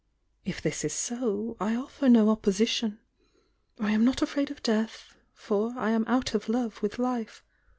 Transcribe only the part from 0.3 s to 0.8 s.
If